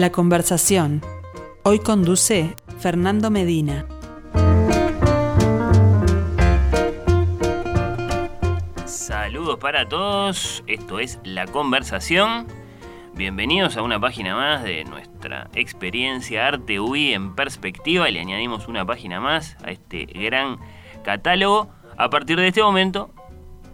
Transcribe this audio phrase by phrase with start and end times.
[0.00, 1.02] La conversación.
[1.62, 3.84] Hoy conduce Fernando Medina.
[8.86, 12.46] Saludos para todos, esto es La Conversación.
[13.14, 18.86] Bienvenidos a una página más de nuestra experiencia Arte UI en perspectiva le añadimos una
[18.86, 20.56] página más a este gran
[21.04, 21.68] catálogo.
[21.98, 23.10] A partir de este momento,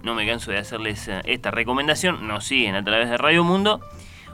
[0.03, 3.81] no me canso de hacerles eh, esta recomendación, nos siguen a través de Radio Mundo,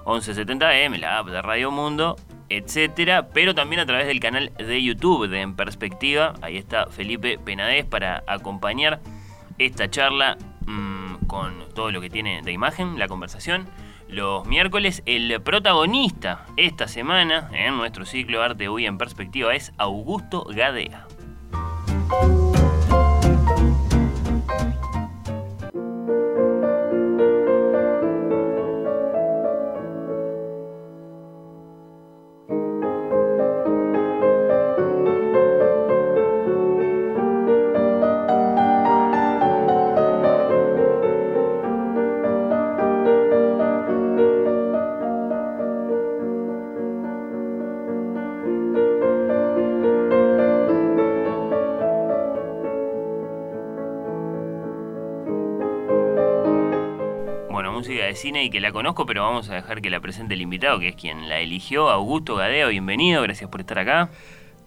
[0.04, 2.16] 1170M, la app de Radio Mundo,
[2.48, 6.34] etcétera, pero también a través del canal de YouTube de En Perspectiva.
[6.42, 9.00] Ahí está Felipe Penadez para acompañar
[9.58, 13.66] esta charla mm, con todo lo que tiene de imagen, la conversación.
[14.08, 20.44] Los miércoles, el protagonista esta semana en nuestro ciclo Arte Hoy en Perspectiva es Augusto
[20.44, 21.06] Gadea.
[58.72, 61.40] La conozco, pero vamos a dejar que la presente el invitado, que es quien la
[61.40, 62.70] eligió, Augusto Gadeo.
[62.70, 64.08] Bienvenido, gracias por estar acá.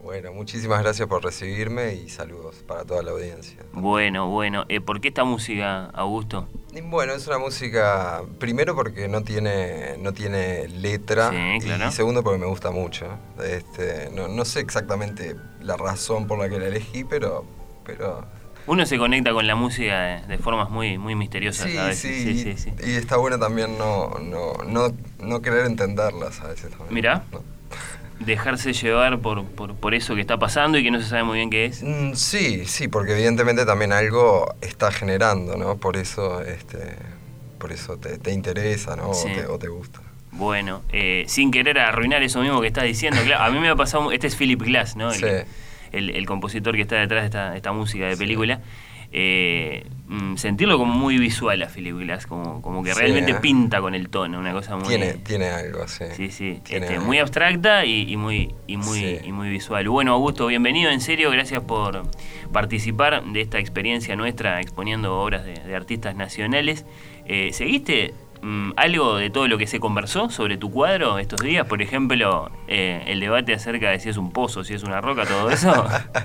[0.04, 3.64] Bueno, muchísimas gracias por recibirme y saludos para toda la audiencia.
[3.74, 4.66] Bueno, bueno.
[4.70, 6.48] Eh, ¿Por qué esta música, Augusto?
[6.84, 12.46] Bueno, es una música, primero porque no tiene, no tiene letra y segundo porque me
[12.46, 13.08] gusta mucho.
[13.44, 17.44] Este, no, no sé exactamente la razón por la que la elegí, pero,
[17.84, 18.24] pero
[18.68, 22.24] uno se conecta con la música de, formas muy, muy misteriosas a veces.
[22.24, 26.72] Sí, sí, sí, Y está bueno también no, no, no, no querer entenderlas a veces
[26.72, 26.94] también.
[26.94, 27.24] Mira.
[28.20, 31.50] Dejarse llevar por, por, eso que está pasando y que no se sabe muy bien
[31.50, 31.84] qué es.
[31.84, 35.76] Mm, sí, sí, porque evidentemente también algo está generando, ¿no?
[35.76, 36.96] Por eso, este,
[37.60, 39.10] por eso te, interesa, ¿no?
[39.10, 40.00] O te, gusta.
[40.32, 43.76] Bueno, eh, sin querer arruinar eso mismo que estás diciendo, claro, a mí me ha
[43.76, 45.12] pasado, este es Philip Glass, ¿no?
[45.12, 45.26] sí
[45.92, 48.62] el, compositor que está detrás de esta, esta música de película.
[49.18, 53.38] Eh, mm, sentirlo como muy visual a Philip Glass, como, como que realmente ¿eh?
[53.42, 54.90] pinta con el tono, una cosa muy...
[54.90, 56.04] Tiene, tiene algo, así.
[56.16, 59.88] Sí, sí, este, muy abstracta y, muy, y, muy, y muy visual.
[59.88, 62.04] Bueno, Augusto, bienvenido, en serio, gracias por
[62.52, 66.86] participar de esta experiencia nuestra exponiendo obras de, artistas nacionales.
[67.26, 68.14] Eh, ¿Seguiste
[68.76, 71.68] algo de todo lo que se conversó sobre tu cuadro estos días?
[71.68, 75.26] Por ejemplo, eh, el debate acerca de si es un pozo, si es una roca,
[75.26, 75.72] todo eso.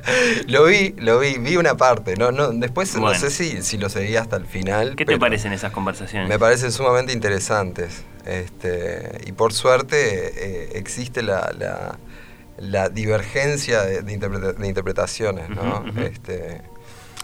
[0.46, 2.16] lo vi, lo vi, vi una parte.
[2.16, 4.96] No, no, después no sé si, si lo seguí hasta el final.
[4.96, 6.28] ¿Qué te parecen esas conversaciones?
[6.28, 8.04] Me parecen sumamente interesantes.
[8.26, 11.50] Este, y por suerte eh, existe la,
[12.58, 15.84] la, divergencia de, interpretaciones, ¿no?
[16.02, 16.60] este,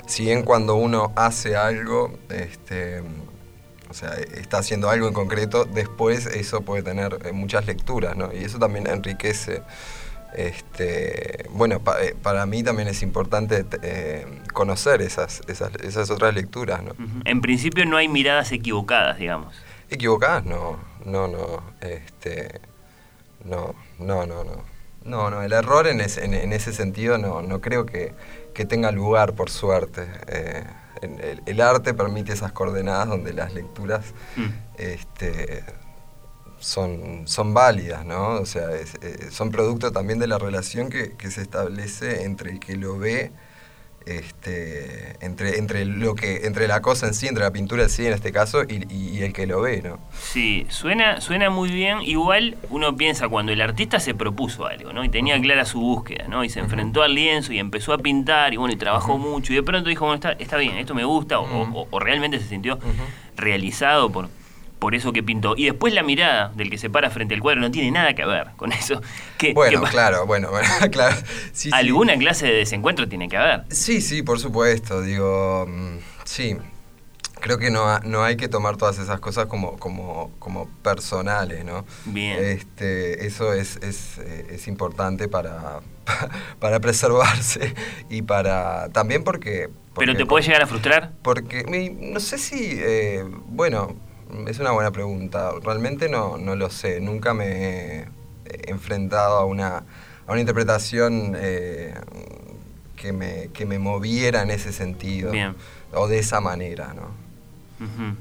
[0.06, 3.02] si bien cuando uno hace algo, este,
[3.88, 8.32] o sea, está haciendo algo en concreto, después eso puede tener eh, muchas lecturas, ¿no?
[8.32, 9.62] Y eso también enriquece.
[10.34, 16.92] Este, bueno, eh, para mí también es importante eh, conocer esas, esas, otras lecturas, ¿no?
[17.24, 19.54] En principio no hay miradas equivocadas, digamos.
[19.88, 22.60] Equivocadas, no, no, no, este,
[23.44, 24.75] no, no, no, no.
[25.06, 28.12] No, no, el error en, en, ese sentido no, no creo que,
[28.54, 30.06] que tenga lugar, por suerte
[31.00, 34.46] el, arte permite esas coordenadas donde las lecturas mm.
[34.78, 35.64] este,
[36.58, 38.40] son, son válidas, ¿no?
[38.40, 42.60] O sea, eh, son producto también de la relación que, que se establece entre el
[42.60, 43.32] que lo ve
[44.06, 48.06] este, entre, entre, lo que, entre la cosa en sí, entre la pintura en sí
[48.06, 49.98] en este caso, y, el que lo ve, ¿no?
[50.18, 52.02] Sí, suena, suena muy bien.
[52.02, 55.04] Igual uno piensa cuando el artista se propuso algo, ¿no?
[55.04, 56.44] Y tenía clara su búsqueda, ¿no?
[56.44, 59.56] Y se enfrentó al lienzo y empezó a pintar, y bueno, y trabajó mucho, y
[59.56, 62.78] de pronto dijo, bueno, está, está bien, esto me gusta, o, realmente se sintió
[63.36, 64.28] realizado por,
[64.78, 65.54] por eso que pintó.
[65.56, 68.24] Y después la mirada del que se para frente al cuadro no tiene nada que
[68.24, 69.00] ver con eso.
[69.36, 70.48] Que, bueno, claro, bueno,
[70.90, 71.14] claro.
[71.72, 73.64] Alguna clase de desencuentro tiene que haber.
[73.68, 75.02] Sí, sí, por supuesto.
[75.02, 76.56] Digo, mm, sí.
[77.38, 81.84] Creo que no, no hay que tomar todas esas cosas como, como, como personales, ¿no?
[82.06, 82.42] Bien.
[82.42, 85.80] Este, eso es, es, eh, es importante para,
[86.58, 87.74] para preservarse
[88.08, 88.88] y para.
[88.88, 89.68] también porque.
[89.98, 91.12] ¿Pero te puede llegar a frustrar?
[91.20, 91.64] Porque,
[92.00, 93.94] no sé si, eh, bueno,
[94.46, 95.52] es una buena pregunta.
[95.62, 97.00] Realmente no, no lo sé.
[97.00, 98.06] Nunca me he
[98.66, 99.78] enfrentado a una,
[100.26, 101.94] a una interpretación eh,
[102.96, 105.32] que, me, que me moviera en ese sentido.
[105.92, 107.26] O de esa manera, ¿no?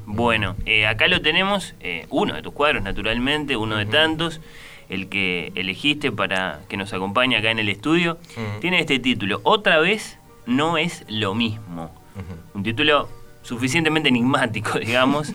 [0.05, 4.41] Bueno, eh, acá lo tenemos, eh, uno de tus cuadros, naturalmente, uno de tantos.
[4.89, 8.19] el que elegiste para que nos acompañe acá en el estudio,
[8.61, 11.91] tiene este título, Otra vez no es lo mismo.
[12.53, 13.09] Un título
[13.41, 15.33] suficientemente enigmático, digamos,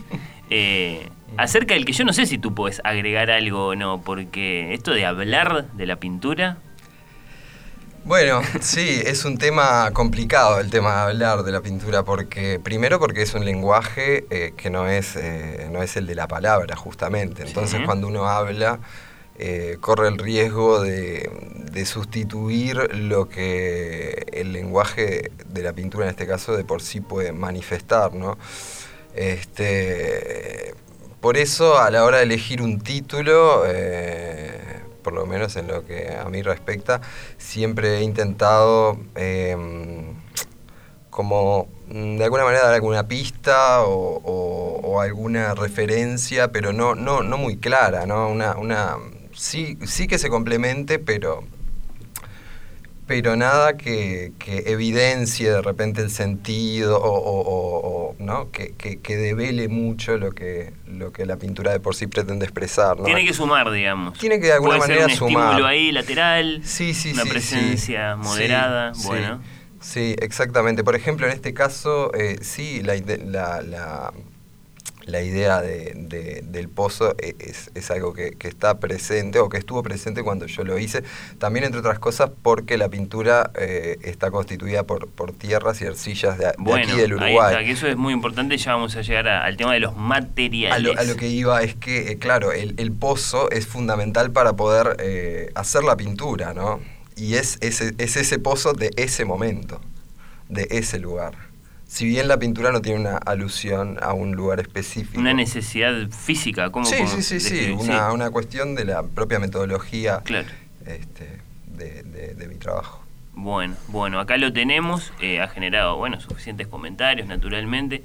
[0.50, 4.74] eh, acerca del que yo no sé si tú puedes agregar algo o no, porque
[4.74, 6.58] esto de hablar de la pintura...
[8.02, 12.98] Bueno, sí, es un tema complicado el tema de hablar de la pintura, porque primero
[12.98, 16.76] porque es un lenguaje eh, que no es, eh, no es el de la palabra,
[16.76, 17.42] justamente.
[17.42, 18.80] Entonces cuando uno habla
[19.42, 21.30] eh, corre el riesgo de,
[21.86, 27.32] sustituir lo que el lenguaje de la pintura en este caso de por sí puede
[27.32, 28.36] manifestar, ¿no?
[29.14, 30.74] Este,
[31.20, 35.84] por eso a la hora de elegir un título, eh, por lo menos en lo
[35.84, 37.00] que a mí respecta,
[37.36, 40.14] siempre he intentado em,
[41.10, 47.38] como mm, de alguna manera dar alguna pista o, alguna referencia, pero no, no, no
[47.38, 48.28] muy clara, ¿no?
[48.28, 48.96] Una, una,
[49.32, 51.42] sí, sí que se complemente, pero,
[53.10, 58.52] pero nada que, evidencie de repente el sentido o, ¿no?
[58.52, 63.02] que, que, devele mucho lo que, lo que la pintura de por sí pretende expresar.
[63.02, 64.16] Tiene que sumar, digamos.
[64.16, 65.44] Tiene que de alguna manera ser un sumar.
[65.46, 69.42] estímulo ahí lateral, sí, sí, una presencia moderada, bueno.
[69.80, 70.84] Sí, exactamente.
[70.84, 74.12] Por ejemplo, en este caso, eh, sí, la, la la
[75.22, 77.34] idea de, del pozo e,
[77.74, 81.02] es, algo que, está presente o que estuvo presente cuando yo lo hice.
[81.38, 86.38] También, entre otras cosas, porque la pintura eh, está constituida por, por tierras y arcillas
[86.38, 87.54] de, aquí del Uruguay.
[87.56, 88.56] Ahí que eso es muy importante.
[88.56, 90.98] Ya vamos a llegar al tema de los materiales.
[90.98, 95.50] A lo, que iba es que, eh, claro, el, pozo es fundamental para poder eh,
[95.54, 96.80] hacer la pintura, ¿no?
[97.16, 99.80] Y es, es, es ese pozo de ese momento,
[100.48, 101.49] de ese lugar
[101.90, 105.18] si bien la pintura no tiene una alusión a un lugar específico.
[105.18, 106.84] Una necesidad física, ¿cómo?
[106.84, 110.22] Sí, sí, sí, sí, una, una, cuestión de la propia metodología
[110.86, 113.04] este, de, mi trabajo.
[113.32, 118.04] Bueno, bueno, acá lo tenemos, eh, ha generado, bueno, suficientes comentarios, naturalmente,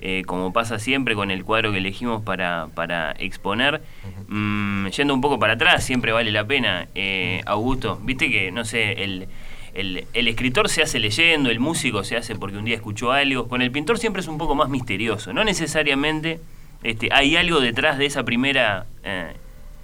[0.00, 3.80] eh, como pasa siempre con el cuadro que elegimos para, para exponer.
[4.28, 8.66] Mm, yendo un poco para atrás, siempre vale la pena, eh, Augusto, viste que, no
[8.66, 9.26] sé, el
[9.74, 13.48] el, escritor se hace leyendo, el músico se hace porque un día escuchó algo.
[13.48, 15.32] Con el pintor siempre es un poco más misterioso.
[15.32, 16.40] No necesariamente
[16.82, 19.32] este, hay algo detrás de esa primera eh,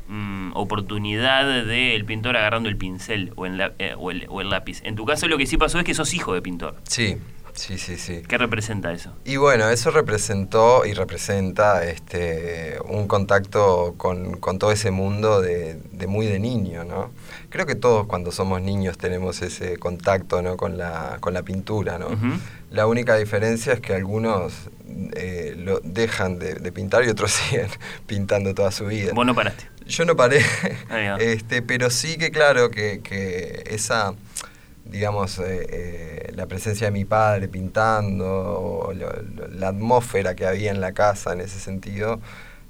[0.08, 4.80] mm, oportunidad del pintor agarrando el pincel o, eh, o, el, o el lápiz.
[4.84, 6.76] En tu caso lo que sí pasó es que sos hijo de pintor.
[6.84, 7.16] Sí,
[7.58, 8.22] Sí, sí, sí.
[8.26, 9.12] ¿Qué representa eso?
[9.24, 15.76] Y bueno, eso representó y representa este, un contacto con, todo ese mundo de,
[16.06, 17.10] muy de niño, ¿no?
[17.50, 20.56] Creo que todos cuando somos niños tenemos ese contacto ¿no?
[20.56, 22.08] con, la, con la pintura, ¿no?
[22.70, 24.70] La única diferencia es que algunos
[25.16, 27.66] eh, lo dejan de, pintar y otros siguen
[28.06, 29.12] pintando toda su vida.
[29.14, 29.68] Vos no paraste.
[29.84, 30.44] Yo no paré,
[31.18, 34.14] este, pero sí que claro que, que esa
[34.88, 40.80] digamos, eh, eh, la presencia de mi padre pintando, o la atmósfera que había en
[40.80, 42.20] la casa en ese sentido,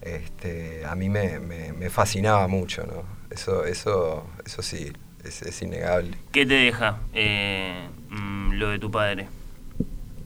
[0.01, 3.05] este, a mí me, fascinaba mucho, ¿no?
[3.31, 4.93] Eso, eso, eso sí,
[5.25, 6.17] es, innegable.
[6.33, 9.29] ¿Qué te deja eh, mm, lo de tu padre?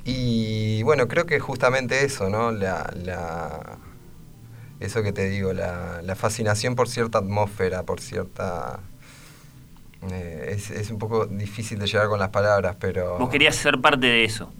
[0.04, 2.52] Y bueno, creo que justamente eso, ¿no?
[2.52, 3.78] La, la,
[4.80, 8.80] eso que te digo, la, la fascinación por cierta atmósfera, por cierta
[10.10, 13.18] eh, es, un poco difícil de llegar con las palabras, pero...
[13.18, 14.52] Vos querías ser parte de eso.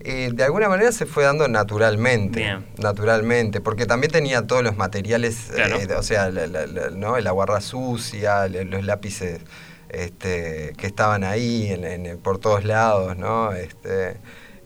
[0.00, 5.50] Eh, de alguna manera se fue dando naturalmente, naturalmente, porque también tenía todos los materiales,
[5.56, 7.16] eh, o sea, la, ¿no?
[7.16, 9.42] el aguarra sucia, los lápices
[9.90, 13.52] este, que estaban ahí en, por todos lados, ¿no?
[13.52, 14.16] Este,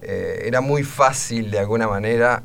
[0.01, 2.45] era muy fácil de alguna manera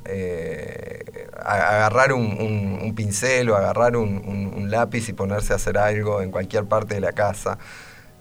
[1.45, 6.95] agarrar un, pincel o agarrar un, lápiz y ponerse a hacer algo en cualquier parte
[6.95, 7.59] de la casa.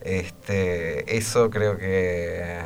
[0.03, 2.61] Este, eso creo que,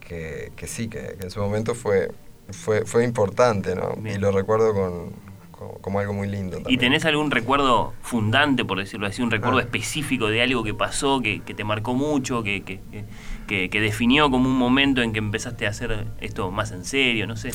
[0.00, 2.10] que, sí, que, en su momento fue,
[2.50, 3.94] fue, fue importante, ¿no?
[4.04, 5.12] Y lo recuerdo con,
[5.80, 6.60] como algo muy lindo.
[6.68, 9.62] ¿Y tenés algún recuerdo fundante, por decirlo así, un recuerdo ah.
[9.62, 15.02] específico de algo que pasó, que, te marcó mucho, que, que, definió como un momento
[15.02, 17.52] en que empezaste a hacer esto más en serio, no sé?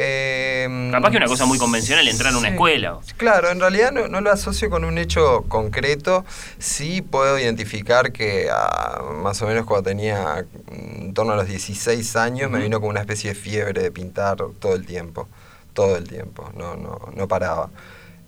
[0.00, 2.98] Eh, Capaz que una cosa muy convencional entrar a una escuela.
[3.16, 6.24] Claro, en realidad no, lo asocio con un hecho concreto.
[6.58, 12.14] Sí puedo identificar que ah, más o menos cuando tenía en torno a los 16
[12.14, 15.28] años me vino como una especie de fiebre de pintar todo el tiempo.
[15.72, 17.70] Todo el tiempo, no, no, no paraba.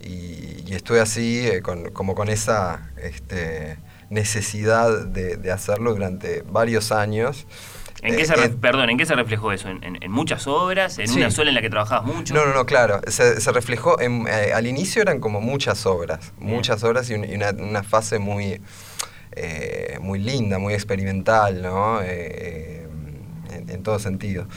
[0.01, 3.77] Y, estuve así, eh, como con esa este,
[4.09, 7.45] necesidad de, de hacerlo durante varios años.
[8.01, 9.69] ¿En qué se perdón, ¿en qué se reflejó eso?
[9.69, 10.97] ¿En, muchas obras?
[10.99, 12.33] ¿En una sola en la que trabajabas mucho?
[12.33, 13.01] No, no, no, claro.
[13.07, 18.61] Se, reflejó, al inicio eran como muchas obras, muchas obras y, una, fase muy,
[20.01, 22.01] muy linda, muy experimental, ¿no?
[22.01, 24.47] en, en todo sentido.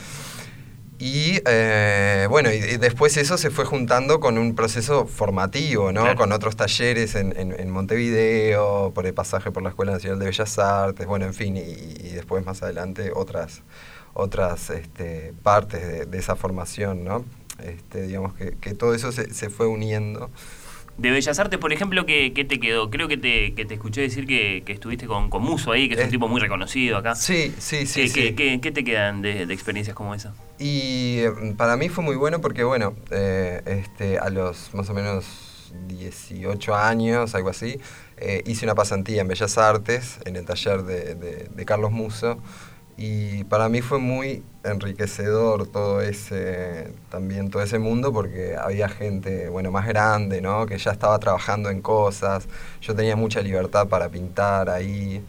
[0.97, 6.15] Y eh, bueno, y, después eso se fue juntando con un proceso formativo, ¿no?
[6.15, 10.57] Con otros talleres en, en, Montevideo, por el pasaje por la Escuela Nacional de Bellas
[10.57, 13.63] Artes, bueno, en fin, y, después más adelante otras,
[14.13, 17.25] otras este, partes de, esa formación, ¿no?
[17.61, 20.29] Este, digamos que, que todo eso se, se fue uniendo.
[20.97, 22.89] De Bellas Artes, por ejemplo, ¿qué, te quedó?
[22.89, 26.05] Creo que te, que te escuché decir que, estuviste con, con, Muso ahí, que es,
[26.05, 27.15] un tipo muy reconocido acá.
[27.15, 28.09] Sí, sí, sí.
[28.13, 30.33] ¿Qué, Qué, te quedan de, experiencias como esa?
[30.57, 34.93] Y eh, para mí fue muy bueno porque, bueno, eh, este, a los más o
[34.93, 37.79] menos 18 años, algo así,
[38.17, 41.15] eh, hice una pasantía en Bellas Artes, en el taller de,
[41.49, 42.37] de Carlos Muso.
[42.97, 49.49] Y para mí fue muy enriquecedor todo ese, también todo ese mundo porque había gente,
[49.49, 50.65] bueno, más grande, ¿no?
[50.65, 52.47] Que ya estaba trabajando en cosas.
[52.81, 55.21] Yo tenía mucha libertad para pintar ahí.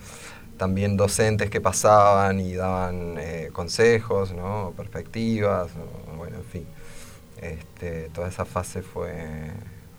[0.56, 4.72] También docentes que pasaban y daban eh, consejos, ¿no?
[4.76, 5.70] Perspectivas,
[6.16, 6.66] bueno, en fin.
[7.40, 9.50] Este, toda esa fase fue,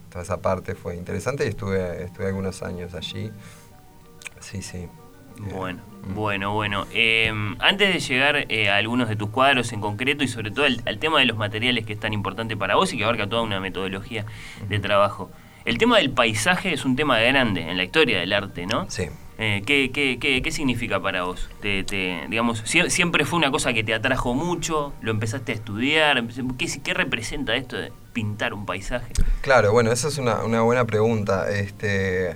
[0.10, 3.32] toda esa parte fue interesante y estuve, estuve algunos años allí.
[4.40, 4.88] Sí, sí.
[5.40, 5.82] Bueno,
[6.16, 6.88] bueno, bueno.
[6.92, 10.66] Em, antes de llegar eh, a algunos de tus cuadros en concreto y sobre todo
[10.66, 13.44] al, tema de los materiales que es tan importante para vos y que abarca toda
[13.44, 14.26] una metodología
[14.68, 15.30] de trabajo,
[15.66, 18.90] el tema del paisaje es un tema grande en la historia del arte, ¿no?
[18.90, 19.10] Sí.
[19.40, 21.48] Eh, ¿qué, qué, qué, qué, significa para vos?
[21.62, 21.84] Te,
[22.28, 24.94] digamos, ¿Siempre fue una cosa que te atrajo mucho?
[25.02, 26.24] ¿Lo empezaste a estudiar?
[26.58, 29.14] ¿Qué, qué representa esto de pintar un paisaje?
[29.42, 31.52] Claro, bueno, esa es una, una buena pregunta.
[31.52, 32.36] Este,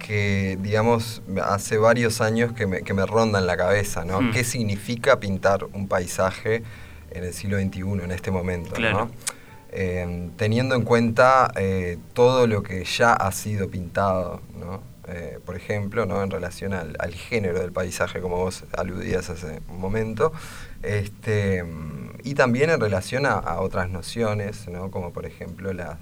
[0.00, 4.20] que, digamos, hace varios años que me, que me ronda en la cabeza, ¿no?
[4.20, 4.32] Hmm.
[4.32, 6.64] ¿Qué significa pintar un paisaje
[7.12, 9.10] en el siglo XXI, en este momento, ¿no?
[9.70, 14.91] Eh, teniendo en cuenta eh, todo lo que ya ha sido pintado, ¿no?
[15.08, 16.22] Eh, por ejemplo, ¿no?
[16.22, 20.32] en relación al, género del paisaje, como vos aludías hace un momento,
[20.82, 21.64] este,
[22.22, 24.92] y también en relación a, a otras nociones, ¿no?
[24.92, 25.98] como por ejemplo las,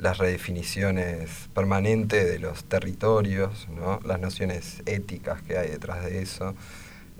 [0.00, 4.00] las redefiniciones permanentes de los territorios, ¿no?
[4.04, 6.54] las nociones éticas que hay detrás de eso,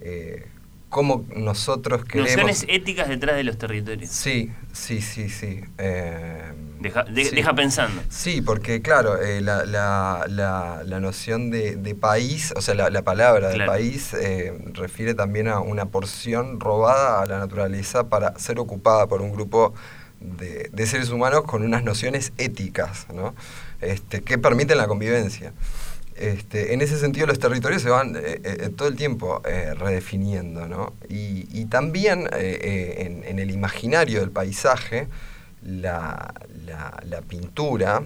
[0.00, 0.46] eh,
[0.88, 2.30] cómo nosotros queremos...
[2.30, 4.10] Nociones éticas detrás de los territorios.
[4.10, 5.60] Sí, sí, sí, sí.
[5.78, 8.02] Eh, deja, pensando.
[8.08, 13.64] Sí, porque claro, eh, la, la, la, noción de, país, o sea, la, palabra de
[13.66, 14.14] país
[14.72, 19.74] refiere también a una porción robada a la naturaleza para ser ocupada por un grupo
[20.20, 23.34] de, seres humanos con unas nociones éticas ¿no?
[23.80, 25.52] este, que permiten la convivencia.
[26.16, 30.68] Este, en ese sentido los territorios se van eh, eh, todo el tiempo eh, redefiniendo,
[30.68, 30.92] ¿no?
[31.08, 35.06] y, también en, el imaginario del paisaje,
[35.62, 38.02] la, la, pintura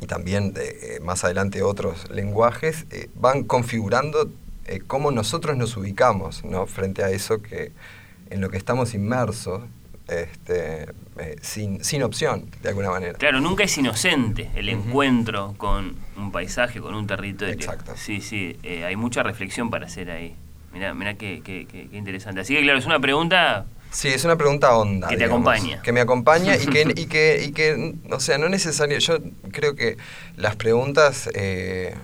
[0.00, 0.54] y también
[1.02, 4.30] más adelante otros lenguajes van configurando
[4.86, 6.66] cómo nosotros nos ubicamos ¿no?
[6.66, 7.72] frente a eso que
[8.30, 9.62] en lo que estamos inmersos
[10.08, 10.86] este,
[11.18, 13.14] eh, sin, sin opción, de alguna manera.
[13.14, 17.54] Claro, nunca es inocente el encuentro con un paisaje, con un territorio.
[17.54, 17.92] Exacto.
[17.96, 20.34] Sí, sí, eh, hay mucha reflexión para hacer ahí.
[20.72, 22.40] Mirá, mirá qué, qué, qué, interesante.
[22.40, 23.66] Así que claro, es una pregunta...
[23.90, 25.08] Sí, es una pregunta honda.
[25.08, 25.82] Que te acompaña.
[25.82, 29.18] Que me acompaña y que, y que, y que, o sea, no necesario, yo
[29.52, 29.96] creo que
[30.36, 31.28] las preguntas...
[31.34, 31.94] Eh,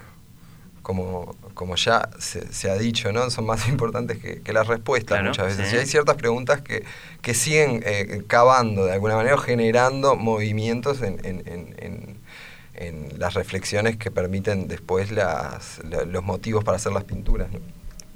[0.84, 3.30] como, como ya se, ha dicho, ¿no?
[3.30, 5.72] son más importantes que, las respuestas muchas veces.
[5.72, 6.84] Y hay ciertas preguntas que,
[7.22, 12.18] que siguen eh, cavando de alguna manera, generando movimientos en, en, en,
[12.74, 17.48] en, las reflexiones que permiten después las, los motivos para hacer las pinturas.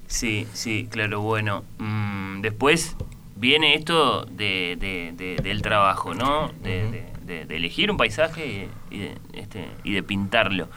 [0.07, 1.65] Sí, sí, claro, bueno.
[1.79, 2.97] Mm, después
[3.39, 6.51] viene esto de, de, del trabajo, ¿no?
[6.63, 7.07] De,
[7.51, 10.69] elegir un paisaje y, de, este, y de pintarlo.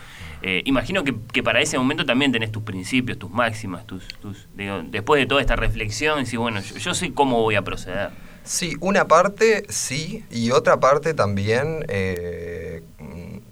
[0.42, 4.48] Eh, imagino que, que, para ese momento también tenés tus principios, tus máximas, tus, tus
[4.90, 8.10] después de toda esta reflexión, sí, bueno, yo, sé cómo voy a proceder.
[8.44, 12.82] Sí, una parte sí, y otra parte también, eh,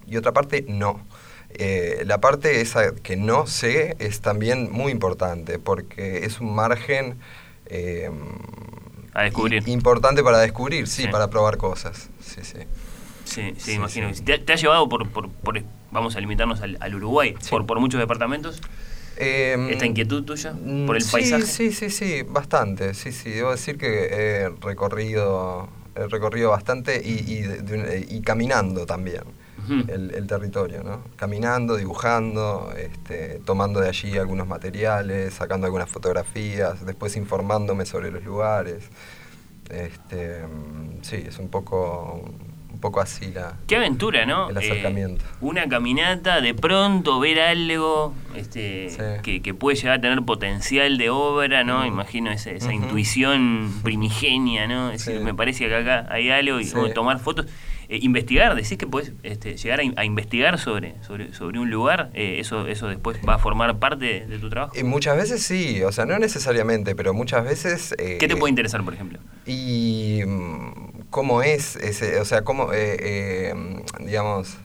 [0.08, 1.06] y otra parte no.
[1.52, 7.20] Eh, la parte esa que no sé es también muy importante, porque es un margen
[9.14, 9.68] a descubrir.
[9.68, 12.10] importante para descubrir, sí, para probar cosas.
[12.22, 12.60] Sí, sí.
[13.26, 14.12] Sí, sí, imagino.
[14.26, 15.62] ¿Te, ¿Te, has llevado por, por, por
[15.92, 18.62] vamos a limitarnos al, Uruguay, por, por muchos departamentos.
[19.18, 20.54] Em, ¿Esta inquietud tuya
[20.88, 21.46] por el paisaje?
[21.46, 22.94] Sí, sí, sí, bastante.
[22.94, 27.46] Sí, sí, debo decir que he recorrido, he recorrido bastante y,
[28.10, 29.24] y, caminando también.
[29.70, 31.04] El, territorio, ¿no?
[31.16, 38.24] Caminando, dibujando, este, tomando de allí algunos materiales, sacando algunas fotografías, después informándome sobre los
[38.24, 38.90] lugares.
[39.70, 42.22] Este, mm, sí, es un poco
[42.72, 45.26] un poco así la qué aventura no el acercamiento.
[45.26, 48.88] eh, una caminata de pronto ver algo este
[49.22, 55.34] que, puede llegar a tener potencial de obra no imagino esa, intuición primigenia no me
[55.34, 57.48] parece que acá hay algo y tomar fotos
[57.90, 62.38] eh, investigar, decís que puedes este, llegar a, investigar sobre, sobre, sobre un lugar, eh,
[62.40, 64.78] eso, eso después va a formar parte de, tu trabajo.
[64.78, 67.96] Y muchas veces sí, o sea, no necesariamente, pero muchas veces...
[67.98, 69.20] ¿Qué te puede interesar, por ejemplo?
[69.46, 73.54] Y mm, cómo es ese, o sea, cómo, eh, eh,
[74.00, 74.58] digamos,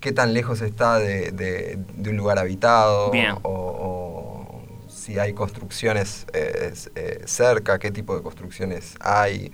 [0.00, 3.10] qué tan lejos está de, un lugar habitado,
[3.42, 9.52] O, si hay construcciones eh, cerca, qué tipo de construcciones hay,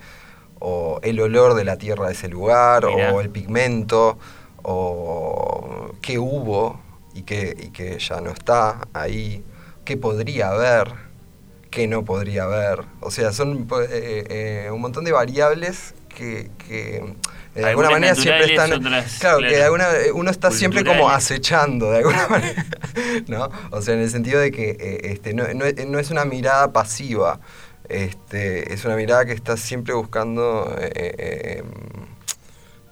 [0.65, 4.17] o el olor de la tierra de ese lugar, o el pigmento,
[4.63, 6.81] o qué hubo
[7.15, 9.43] y que, y que ya no está ahí,
[9.85, 10.93] qué podría haber,
[11.69, 12.85] qué no podría haber.
[13.01, 16.49] O sea, son un montón de variables que,
[17.55, 18.71] de alguna manera siempre están
[19.19, 22.67] claro, que de alguna, uno está siempre como acechando de alguna manera
[23.29, 26.73] no o sea en el sentido de que eh, este no, no, es una mirada
[26.73, 27.41] pasiva
[27.93, 31.63] este es una mirada que está siempre buscando eh,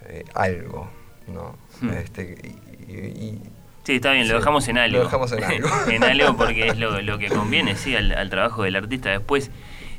[0.06, 0.90] eh, algo
[1.26, 1.90] no hmm.
[1.90, 2.36] este
[2.88, 3.38] y,
[3.82, 4.98] Sí, está bien, lo dejamos en algo.
[4.98, 5.68] Lo dejamos en algo.
[5.90, 9.08] en algo porque es lo, lo que conviene, sí, al, al trabajo del artista.
[9.08, 9.50] Después,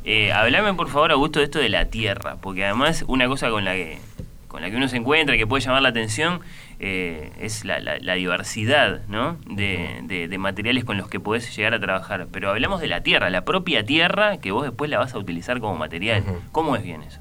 [0.04, 3.66] eh, hablame por favor, Augusto, de esto de la tierra, porque además una cosa con
[3.66, 4.00] la que,
[4.48, 6.42] con la que uno se encuentra que puede llamar la atención
[6.84, 9.38] eh, es la, diversidad ¿no?
[9.46, 12.28] de, materiales con los que podés llegar a trabajar.
[12.32, 15.60] Pero hablamos de la tierra, la propia tierra que vos después la vas a utilizar
[15.60, 16.24] como material.
[16.52, 17.20] ¿Cómo es bien eso?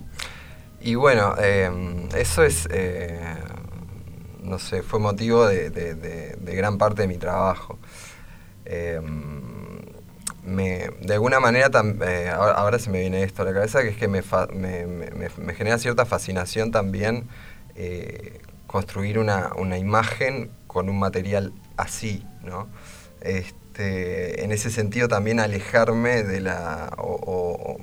[0.81, 3.21] Y bueno, em, eso es, eh,
[4.43, 7.79] no sé, fue motivo de, gran parte de mi trabajo.
[10.43, 11.69] Me, de alguna manera,
[12.07, 15.77] eh, ahora, se me viene esto a la cabeza, que es que me, me, genera
[15.77, 17.29] cierta fascinación también
[17.75, 22.69] eh, construir una, imagen con un material así, ¿no?
[23.21, 27.79] Este, en ese sentido también alejarme de la, o,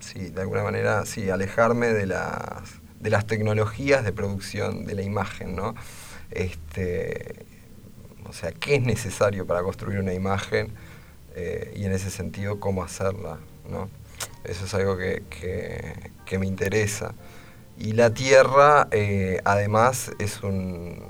[0.00, 5.02] sí, de alguna manera, sí, alejarme de las, de las tecnologías de producción de la
[5.02, 5.76] imagen, ¿no?
[6.32, 7.46] Este,
[8.28, 10.72] o sea, ¿qué es necesario para construir una imagen?
[11.36, 13.38] Eh, y en ese sentido cómo hacerla.
[13.70, 13.88] ¿no?
[14.42, 15.22] Eso es algo que,
[16.36, 17.14] me interesa.
[17.78, 21.00] Y la tierra, eh, además, es un,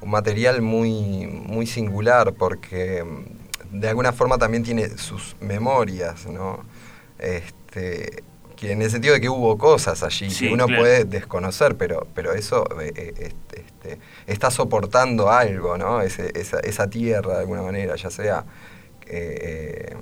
[0.00, 6.64] un, material muy, muy singular porque mm, de alguna forma también tiene sus memorias, ¿no?
[7.18, 8.22] Este,
[8.58, 12.32] que en el sentido de que hubo cosas allí que uno puede desconocer, pero, pero
[12.32, 16.00] eso eh, este, este, está soportando algo, ¿no?
[16.02, 18.44] esa, esa, tierra de alguna manera, ya sea
[19.06, 19.94] eh,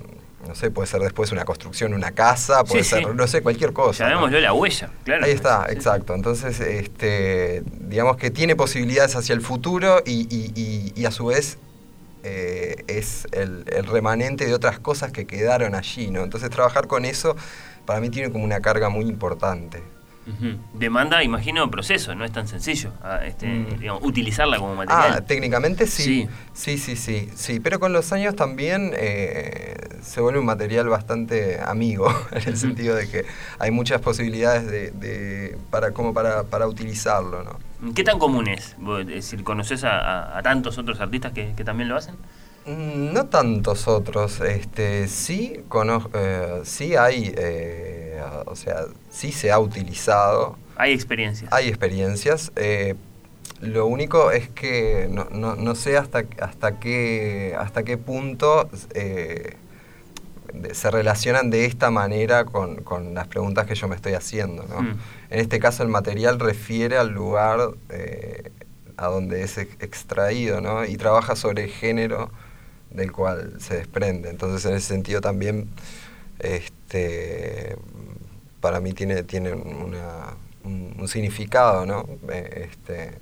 [0.45, 4.07] no sé, puede ser después una construcción, una casa, puede ser, no sé, cualquier cosa.
[4.07, 5.25] Llamémoslo la huella, claro.
[5.25, 6.13] Ahí está, exacto.
[6.13, 11.57] Entonces, este, digamos que tiene posibilidades hacia el futuro y, a su vez
[12.23, 16.23] eh, es el, remanente de otras cosas que quedaron allí, ¿no?
[16.23, 17.35] Entonces trabajar con eso
[17.85, 19.81] para mí tiene como una carga muy importante.
[20.73, 24.03] Demanda, imagino, proceso, no es tan sencillo ah, este, mm.
[24.03, 25.13] utilizarla como material.
[25.17, 26.27] Ah, técnicamente sí.
[26.53, 27.59] Sí, sí, sí, sí.
[27.59, 32.95] Pero con los años también eh, se vuelve un material bastante amigo, en el sentido
[32.95, 33.25] de que
[33.59, 37.43] hay muchas posibilidades de, para, como para, para utilizarlo.
[37.43, 37.93] ¿no?
[37.93, 38.75] ¿Qué tan común es?
[38.99, 42.15] Es decir, ¿conoces a, tantos otros artistas que, también lo hacen?
[42.65, 44.41] Mm, no tantos otros.
[44.41, 47.33] Este, sí, conozco, eh, sí hay.
[47.37, 48.06] Eh,
[48.45, 50.57] o sea, sí se ha utilizado.
[50.75, 51.51] Hay experiencias.
[51.51, 52.51] Hay experiencias.
[52.55, 52.95] Eh,
[53.61, 59.55] lo único es que no, sé hasta, hasta, qué, hasta qué punto eh,
[60.73, 64.63] se relacionan de esta manera con, las preguntas que yo me estoy haciendo.
[64.63, 64.99] Mm.
[65.29, 68.51] En este caso el material refiere al lugar eh,
[68.95, 70.85] a donde es extraído ¿no?
[70.85, 72.31] y trabaja sobre el género
[72.91, 74.29] del cual se desprende.
[74.29, 75.69] Entonces en ese sentido también
[76.87, 77.75] este,
[78.61, 82.05] para mí tiene, tiene un, significado, ¿no?
[82.31, 83.17] Eh, este,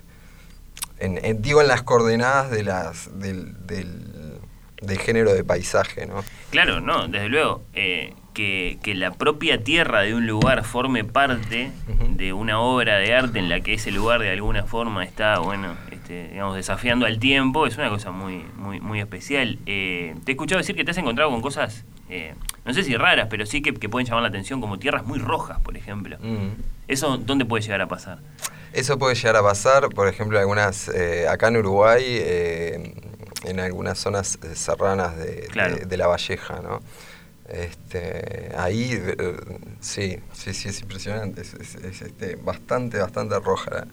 [1.00, 6.24] en, digo en las coordenadas de las, del, del, género de paisaje, ¿no?
[6.52, 7.64] Claro, no, desde luego.
[7.74, 11.72] Eh, que, la propia tierra de un lugar forme parte
[12.10, 15.76] de una obra de arte en la que ese lugar de alguna forma está, bueno,
[15.92, 19.58] este, digamos, desafiando al tiempo, es una cosa muy, muy, muy especial.
[19.66, 22.96] Eh, te he escuchado decir que te has encontrado con cosas eh, no sé si
[22.96, 26.18] raras, pero sí que, pueden llamar la atención, como tierras muy rojas, por ejemplo.
[26.20, 26.62] Mm.
[26.88, 28.20] ¿Eso dónde puede llegar a pasar?
[28.74, 32.94] Eso puede llegar a pasar, por ejemplo, algunas, eh, acá en Uruguay, eh,
[33.46, 35.48] en algunas zonas serranas de,
[35.86, 36.82] de, La Valleja, ¿no?
[37.48, 39.00] Este, ahí
[39.80, 41.54] sí, sí, sí, es impresionante, es,
[42.02, 43.86] este, bastante, bastante roja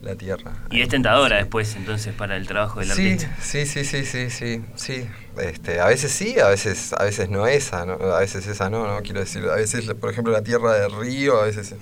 [0.00, 0.52] la, tierra.
[0.70, 4.64] Y es tentadora después entonces para el trabajo del sí, Sí, sí, sí, sí, sí,
[4.74, 5.06] sí.
[5.38, 7.94] Este, a veces sí, a veces, a veces no esa, ¿no?
[7.94, 11.40] a veces esa no, no, quiero decir, a veces, por ejemplo, la tierra del río,
[11.40, 11.78] a veces es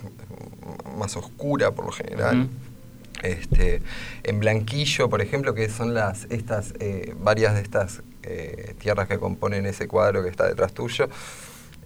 [0.96, 2.48] más oscura por lo general.
[3.22, 3.82] Este,
[4.22, 9.18] en Blanquillo, por ejemplo, que son las estas eh, varias de estas eh, tierras que
[9.18, 11.08] componen ese cuadro que está detrás tuyo,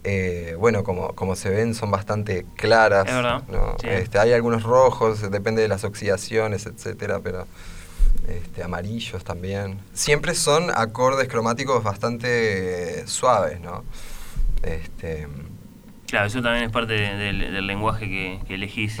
[0.03, 3.07] eh, bueno, como, como se ven, son bastante claras.
[3.83, 7.47] Este, hay algunos rojos, depende de las oxidaciones, etcétera, pero
[8.27, 9.79] este, amarillos también.
[9.93, 13.83] Siempre son acordes cromáticos bastante suaves, ¿no?
[14.61, 15.27] Este,
[16.07, 18.99] claro, eso también es parte del, lenguaje que, elegís.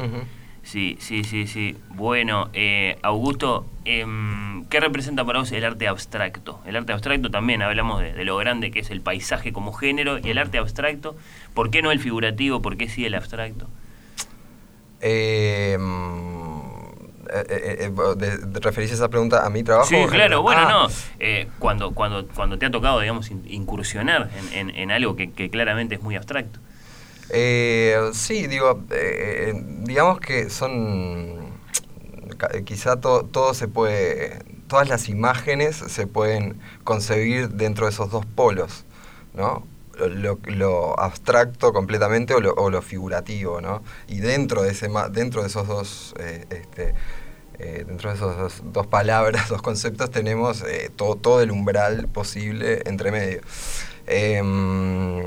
[0.63, 1.77] Sí, sí, sí, sí.
[1.89, 6.61] Bueno, eh, Augusto, em, ¿qué representa para vos el arte abstracto?
[6.65, 10.29] El arte abstracto también hablamos de, lo grande que es el paisaje como género y
[10.29, 11.17] el arte abstracto.
[11.53, 12.61] ¿Por qué no el figurativo?
[12.61, 13.67] ¿Por qué sí el abstracto?
[15.01, 15.77] Eh,
[17.49, 17.91] eh, eh
[18.61, 19.89] ¿Referís esa pregunta a mi trabajo?
[19.89, 20.87] Sí, claro, bueno, ah.
[20.87, 21.49] no.
[21.59, 26.59] cuando, cuando, cuando te ha tocado, digamos, incursionar en, algo que, claramente es muy abstracto.
[27.35, 31.39] Eh, sí, digo, eh, digamos que son,
[32.63, 38.85] quizá todo se puede, todas las imágenes se pueden concebir dentro de esos dos polos,
[39.33, 39.65] ¿no?
[39.97, 43.81] Lo, abstracto completamente o lo, figurativo, ¿no?
[44.07, 46.13] Y dentro de, ese, dentro de esos dos...
[46.19, 46.93] Eh, este,
[47.59, 50.63] eh, dentro de esas dos, palabras, dos conceptos, tenemos
[50.95, 53.41] todo, todo el umbral posible entre medio.
[54.05, 55.19] Em,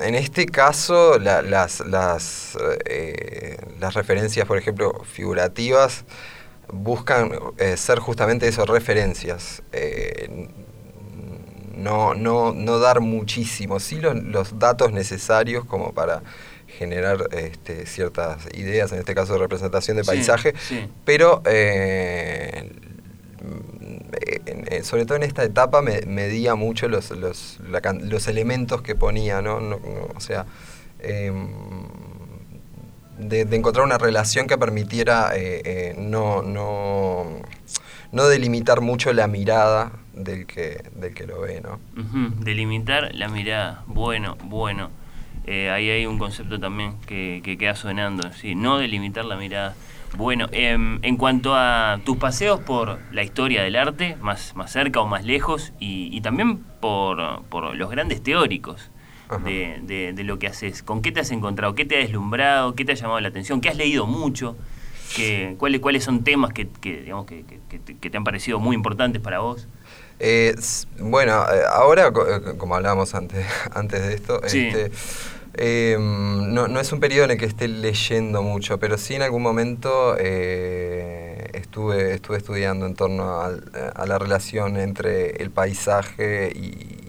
[0.00, 1.44] en este caso, las,
[1.80, 6.04] las, eh, las, referencias, por ejemplo, figurativas,
[6.72, 9.62] buscan eh, ser justamente eso, referencias.
[9.72, 10.48] Eh,
[11.74, 16.22] no, no, no, dar muchísimo, sí los, datos necesarios como para
[16.76, 20.54] generar este, ciertas ideas, en este caso de representación de paisaje,
[21.04, 22.70] pero eh,
[24.82, 29.56] sobre todo en esta etapa, me medía mucho los, los, los, elementos que ponía, ¿no?
[29.56, 30.46] o sea,
[31.00, 31.48] em,
[33.18, 37.24] de, encontrar una relación que permitiera eh, eh, no, no,
[38.12, 41.80] no delimitar mucho la mirada del que, del que lo ve, ¿no?
[42.40, 44.90] Delimitar la mirada, bueno, bueno.
[45.46, 48.54] Ahí hay un concepto también que, que queda sonando, ¿sí?
[48.54, 49.74] no delimitar la mirada.
[50.16, 55.00] Bueno, em, en cuanto a tus paseos por la historia del arte, más, más cerca
[55.00, 57.18] o más lejos, y, también por,
[57.74, 58.90] los grandes teóricos
[59.44, 61.74] de, lo que haces, ¿con qué te has encontrado?
[61.74, 62.74] ¿Qué te ha deslumbrado?
[62.74, 63.60] ¿Qué te ha llamado la atención?
[63.60, 64.56] ¿Qué has leído mucho?
[65.14, 67.44] ¿Qué, cuáles, ¿Cuáles son temas que, digamos, que,
[68.10, 69.68] te han parecido muy importantes para vos?
[70.18, 70.54] Eh,
[70.98, 74.90] bueno, eh, ahora, eh, como hablábamos antes, antes de esto, este,
[75.58, 79.22] Em, no, no, es un periodo en el que esté leyendo mucho, pero sí en
[79.22, 87.02] algún momento eh, estuve, estuve estudiando en torno a, la relación entre el paisaje y,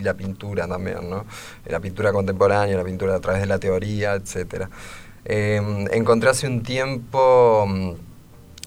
[0.00, 1.26] la pintura también, ¿no?
[1.66, 4.64] La pintura contemporánea, la pintura a través de la teoría, etc.
[5.26, 7.68] Em, encontré hace un tiempo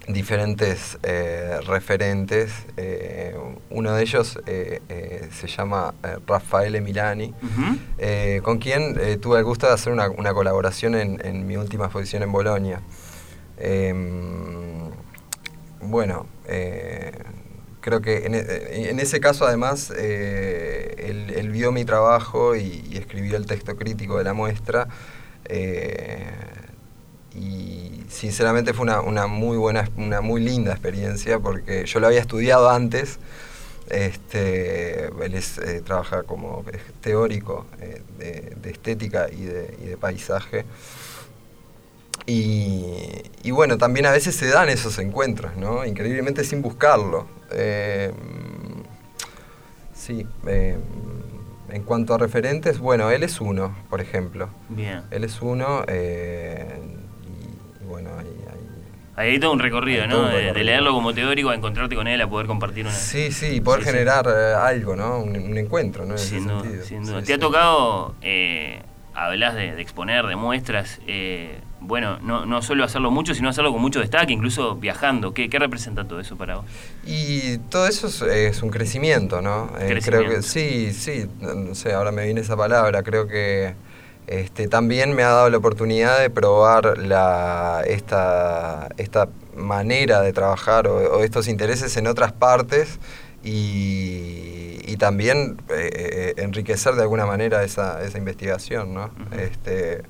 [0.08, 2.52] diferentes eh, referentes.
[2.78, 3.36] Eh,
[3.70, 5.94] uno de ellos eh, se llama
[6.28, 7.34] Raffaele Milani,
[8.44, 12.82] con quien tuve el gusto de hacer una, colaboración en, mi última exposición en Bolonia.
[13.58, 14.90] Em,
[15.82, 16.28] bueno,
[17.82, 23.76] creo que en, ese caso además él, vio mi trabajo y, y, escribió el texto
[23.76, 24.88] crítico de la muestra
[27.36, 27.83] y
[28.14, 33.20] sinceramente fue una, muy buena, una muy linda experiencia porque yo lo había estudiado antes.
[33.90, 36.64] Este, él eh, trabaja como
[37.02, 38.02] teórico eh,
[38.62, 40.66] de, estética y de, paisaje.
[42.26, 45.86] Y, bueno, también a veces se dan esos encuentros, ¿no?
[45.86, 47.28] Increíblemente sin buscarlo.
[47.52, 48.14] Eh,
[49.94, 50.26] sí.
[50.48, 54.50] en cuanto a referentes, bueno, él es uno, por ejemplo.
[54.70, 55.04] Bien.
[55.12, 55.84] Él es uno
[57.94, 58.26] bueno, ahí,
[59.16, 60.28] ahí hay todo un recorrido, ¿no?
[60.30, 62.94] De, leerlo como teórico a encontrarte con él, a poder compartir una...
[62.96, 65.20] Sí, sí, poder generar eh, algo, ¿no?
[65.20, 66.18] Un, encuentro, ¿no?
[66.18, 68.82] sin, duda, sin duda, ¿Te ha tocado, eh,
[69.14, 73.80] hablas de, exponer, de muestras, eh, bueno, no, no solo hacerlo mucho, sino hacerlo con
[73.80, 75.36] mucho destaque, incluso viajando?
[75.36, 76.66] ¿Qué, qué representa todo eso para vos?
[77.06, 79.72] Y todo eso es, un crecimiento, ¿no?
[80.04, 83.76] creo que sí, sí, no sé, ahora me viene esa palabra, creo que
[84.28, 90.88] este, también me ha dado la oportunidad de probar la, esta, esta manera de trabajar
[90.88, 93.00] o, estos intereses en otras partes
[93.44, 99.12] y, también eh, enriquecer de alguna manera esa, esa investigación, ¿no?
[99.38, 100.04] este,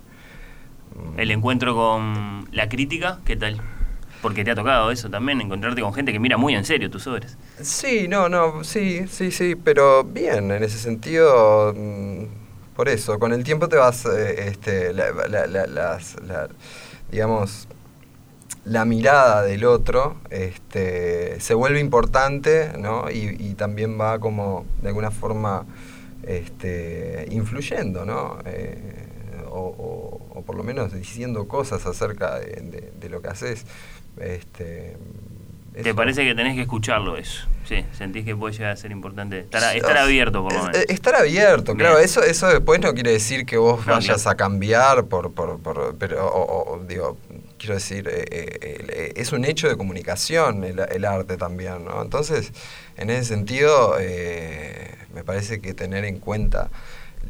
[1.18, 3.60] El encuentro con la crítica, ¿qué tal?
[4.22, 7.08] Porque te ha tocado eso también, encontrarte con gente que mira muy en serio tus
[7.08, 7.40] obras.
[7.60, 12.43] Sí, no, no, sí, sí, sí, pero bien, en ese sentido, mm,
[12.76, 14.94] por eso, con el tiempo te vas, eh, este,
[17.12, 17.68] digamos,
[18.66, 23.12] la mirada del otro este, se vuelve importante, ¿no?
[23.12, 25.66] Y, también va como, de alguna forma,
[26.24, 28.40] este, influyendo, ¿no?
[28.46, 29.08] Eh,
[29.50, 33.66] o, por lo menos diciendo cosas acerca de lo que haces.
[34.18, 34.98] Este,
[35.82, 37.48] ¿Te parece que tenés que escucharlo eso?
[37.68, 39.40] Sí, sentís que puede llegar a ser importante.
[39.40, 40.78] Estar, estar abierto, por lo menos.
[40.88, 41.98] Estar abierto, claro.
[41.98, 45.34] Eso, eso después no quiere decir que vos vayas a cambiar por...
[45.34, 47.18] por, por pero, digo,
[47.58, 52.02] quiero decir, eh, eh, es un hecho de comunicación el, el, arte también, ¿no?
[52.02, 52.52] Entonces,
[52.98, 56.70] en ese sentido, eh, me parece que tener en cuenta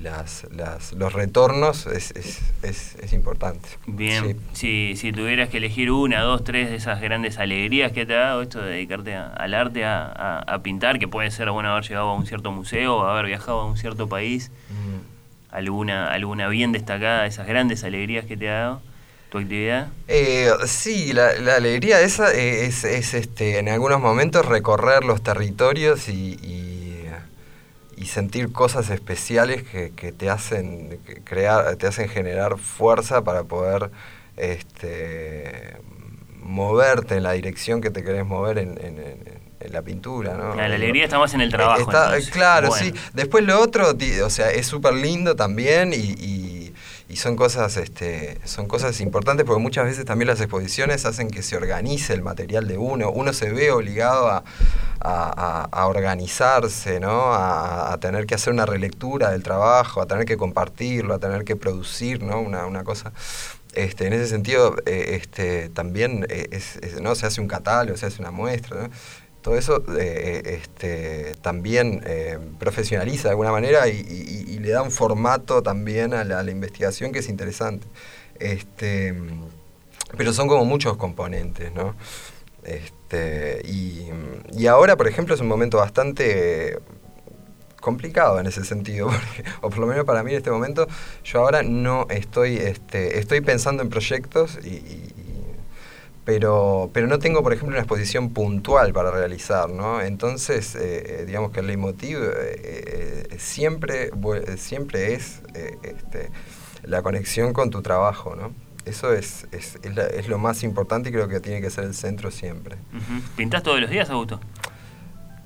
[0.01, 3.69] las, las, los retornos es, es, es, importante.
[3.87, 8.15] Bien, si, si tuvieras que elegir una, dos, tres de esas grandes alegrías que te
[8.15, 11.83] ha dado esto de dedicarte al arte, a, a, pintar, que puede ser bueno haber
[11.83, 15.55] llegado a un cierto museo, haber viajado a un cierto país, mm.
[15.55, 18.81] alguna, alguna bien destacada de esas grandes alegrías que te ha dado
[19.29, 19.87] tu actividad?
[20.07, 26.09] Eh, sí, la, la, alegría esa es, es, este, en algunos momentos recorrer los territorios
[26.09, 26.62] y y
[28.05, 33.91] sentir cosas especiales que, que te hacen crear, te hacen generar fuerza para poder
[34.37, 35.77] este,
[36.41, 40.53] moverte en la dirección que te querés mover en, en, la pintura, ¿no?
[40.55, 41.89] La, alegría está más en el trabajo.
[42.31, 42.93] claro, sí.
[43.13, 46.52] Después lo otro, o sea, es súper lindo también y y
[47.15, 51.55] son cosas, este, son cosas importantes porque muchas veces también las exposiciones hacen que se
[51.55, 53.11] organice el material de uno.
[53.11, 54.43] Uno se ve obligado a,
[55.85, 57.33] organizarse, ¿no?
[57.33, 61.55] A, tener que hacer una relectura del trabajo, a tener que compartirlo, a tener que
[61.55, 62.39] producir ¿no?
[62.39, 63.11] una, una cosa.
[63.73, 66.59] Este, en ese sentido, eh, este, también eh,
[67.01, 67.15] ¿no?
[67.15, 68.89] se hace un catálogo, se hace una muestra.
[69.43, 75.61] Todo eso eh, este, también eh, profesionaliza de alguna manera y, le da un formato
[75.61, 77.85] también a la, investigación que es interesante.
[78.39, 79.13] Este,
[80.17, 81.95] pero son como muchos componentes, ¿no?
[82.63, 86.79] Este, y, ahora, por ejemplo, es un momento bastante
[87.81, 89.09] complicado en ese sentido,
[89.61, 90.87] o por lo menos para mí en este momento,
[91.25, 95.22] yo ahora no estoy, este, estoy pensando en proyectos y
[96.25, 100.01] pero, pero no tengo, por ejemplo, una exposición puntual para realizar, ¿no?
[100.01, 104.11] Entonces, eh, eh, digamos que el leitmotiv eh, siempre,
[104.57, 105.41] siempre es
[105.83, 106.29] este,
[106.83, 108.53] la conexión con tu trabajo, ¿no?
[108.85, 112.31] Eso es, es, es, lo más importante y creo que tiene que ser el centro
[112.31, 112.75] siempre.
[113.37, 114.41] ¿Pintás todos los días, Augusto?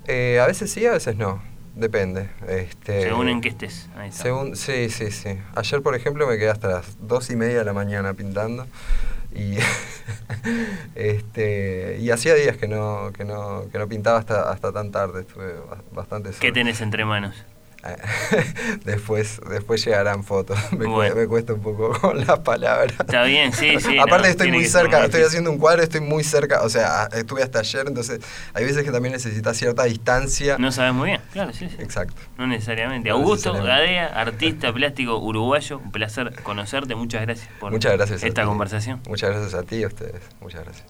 [0.08, 1.42] a veces sí, a veces no.
[1.78, 2.30] Depende.
[2.48, 3.88] Este, según en qué estés.
[4.10, 5.38] Según, sí, sí, sí.
[5.54, 8.66] Ayer, por ejemplo, me quedé hasta las dos y media de la mañana pintando.
[9.38, 9.58] Y,
[10.96, 15.22] este, y hacía días que no, que no, que no pintaba hasta, hasta tan tarde,
[15.22, 15.54] estuve
[15.92, 17.36] bastante ¿Qué tenés entre manos?
[18.84, 20.58] después, después llegarán fotos.
[20.72, 22.94] Me, cuesta un poco con las palabras.
[23.00, 23.98] Está bien, sí, sí.
[24.02, 27.60] Aparte estoy muy cerca, estoy haciendo un cuadro, estoy muy cerca, o sea, estuve hasta
[27.60, 28.22] ayer, entonces
[28.54, 30.58] hay veces que también necesitas cierta distancia.
[30.58, 31.76] No sabes muy bien, claro, sí, sí.
[31.80, 32.16] Exacto.
[32.38, 33.10] No necesariamente.
[33.10, 39.02] Augusto Gadea, artista plástico uruguayo, un placer conocerte, muchas gracias por muchas gracias esta conversación.
[39.08, 40.88] Muchas gracias a ti y a ustedes, muchas gracias.